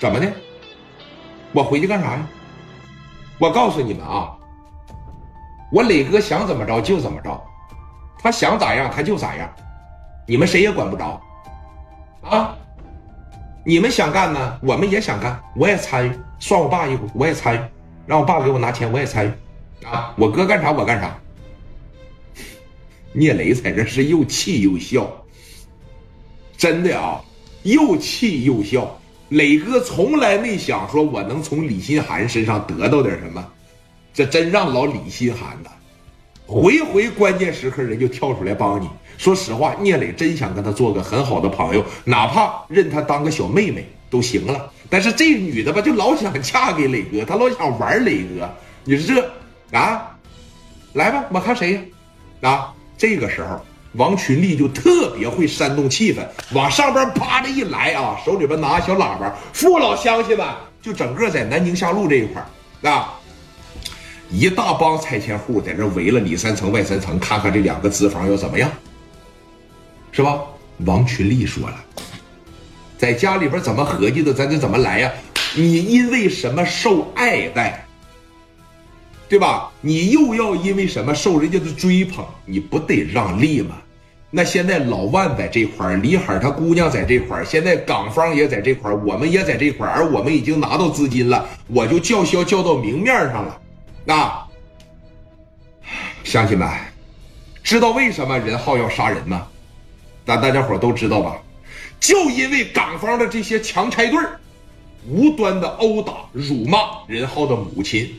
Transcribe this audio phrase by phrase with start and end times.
[0.00, 0.32] 怎么的？
[1.52, 2.26] 我回去干啥呀？
[3.38, 4.34] 我告诉你们啊，
[5.70, 7.38] 我磊哥想怎么着就怎么着，
[8.18, 9.46] 他想咋样他就咋样，
[10.26, 11.20] 你们谁也管不着
[12.22, 12.56] 啊！
[13.62, 17.60] 你们想干呢，我们也想干，我也参与，算我爸一股，我也参与，
[18.06, 20.14] 让我爸给我拿钱，我也参与啊！
[20.16, 21.14] 我哥干啥我干啥。
[23.12, 25.10] 聂磊在这是又气又笑，
[26.56, 27.20] 真的啊，
[27.64, 28.96] 又气又笑。
[29.30, 33.44] 磊哥从来没想说我能从李心寒身上得到点什么，
[34.12, 35.70] 这真让老李心寒的，
[36.46, 38.88] 回回关键时刻人就跳出来帮你。
[39.16, 44.72] 说实话，聂磊真想跟他做个很好的朋友，哪怕认他当个小妹妹都行了。
[44.88, 48.50] 但是这女的吧，就老想嫁给磊哥，她老想玩磊哥。
[48.82, 50.18] 你说这啊，
[50.94, 51.74] 来吧，我看谁
[52.40, 52.50] 呀？
[52.50, 52.74] 啊！
[52.98, 53.60] 这个时候，
[53.94, 56.20] 王群力就特别会煽动气氛，
[56.52, 60.46] 往上边啪的一来啊，手里边拿小喇叭，父老乡亲们，
[60.80, 63.18] 就整个在南京下路这一块啊，
[64.30, 68.70] 一大帮拆迁户在这围了里三层外三层，看看这两个资房要怎么样，
[70.12, 70.38] 是吧？
[70.86, 71.74] 王群力说了，
[72.96, 75.10] 在家里边怎么合计的，咱就怎么来呀？
[75.56, 77.84] 你因为什么受爱戴？
[79.30, 79.70] 对吧？
[79.80, 82.26] 你又要因为什么受人家的追捧？
[82.44, 83.76] 你不得让利吗？
[84.28, 93.60] 那现在老万在这块李海他姑娘在这块现在港方也在这块我们也在这块而我们已经拿到资金了，我就叫嚣叫到明面上了。
[94.04, 94.32] 那
[96.24, 96.68] 乡亲们，
[97.62, 99.46] 知道为什么任浩要杀人吗？
[100.26, 101.36] 咱大家伙都知道吧？
[102.00, 104.18] 就因为港方的这些强拆队
[105.08, 108.12] 无端的殴打、辱骂任浩的母亲。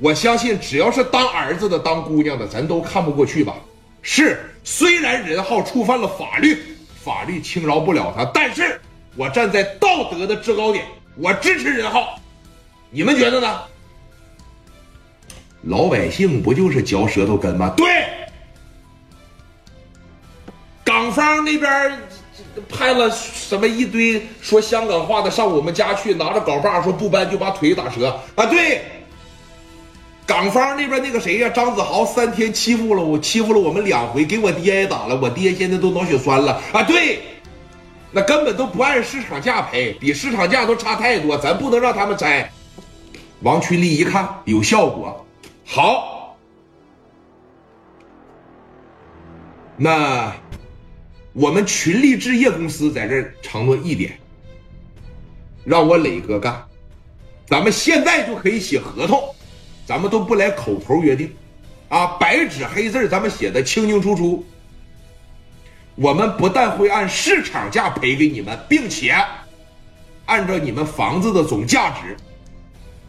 [0.00, 3.54] 我相信，只要是当儿子的、当姑娘的，咱都看不过去吧？
[4.02, 6.58] 是，虽然任浩触犯了法律，
[7.04, 8.80] 法律轻饶不了他，但是
[9.14, 12.18] 我站在道德的制高点，我支持任浩。
[12.88, 13.60] 你们觉得呢？
[15.64, 17.74] 老百姓不就是嚼舌头根吗？
[17.76, 17.86] 对。
[20.82, 21.98] 港方那边
[22.70, 28.46] 派了什么一堆说香港话的上我们家去，拿着镐把说不搬就把腿打折啊？
[28.46, 28.80] 对。
[30.30, 36.84] 港方那边那个谁呀，张子豪三天欺负了我，欺负了我们两回，给我爹挨打了，我爹现在都脑血栓了啊！
[36.84, 37.18] 对，
[38.12, 42.48] 那根本都不按市场价赔，比市场价都差太多，咱不能让他们摘。
[43.40, 45.26] 王群力一看有效果，
[45.66, 46.38] 好，
[49.76, 50.32] 那
[51.32, 54.16] 我们群力置业公司在这承诺一点，
[55.64, 56.64] 让我磊哥干，
[57.48, 59.20] 咱们现在就可以写合同。
[59.90, 61.34] 咱们都不来口头约定，
[61.88, 64.46] 啊，白纸黑字咱们写的清清楚楚。
[65.96, 69.12] 我们不但会按市场价赔给你们，并且
[70.26, 72.16] 按照你们房子的总价值，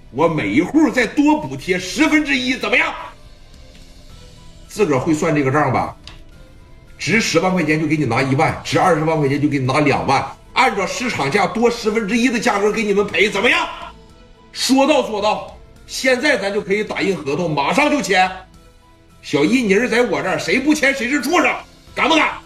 [0.09, 2.91] 我每一户再多补贴十分之一，怎么样？
[4.67, 5.95] 自个儿会算这个账吧？
[6.97, 13.67] 值十万块钱就给你拿一万，值二十万块钱就给你拿两万，按照市场价多十分之一的价格给你们赔，怎么样？
[14.51, 15.55] 说到做到。
[15.87, 18.29] 现在咱就可以打印合同，马上就签。
[19.21, 21.55] 小一妮在我这儿，谁不签谁是畜生，
[21.93, 22.40] 敢不敢？